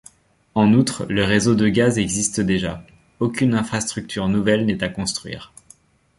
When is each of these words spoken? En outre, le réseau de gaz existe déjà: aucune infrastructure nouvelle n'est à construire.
En 0.55 0.73
outre, 0.73 1.05
le 1.09 1.23
réseau 1.23 1.53
de 1.53 1.67
gaz 1.69 1.99
existe 1.99 2.41
déjà: 2.41 2.83
aucune 3.19 3.53
infrastructure 3.53 4.27
nouvelle 4.29 4.65
n'est 4.65 4.83
à 4.83 4.89
construire. 4.89 5.53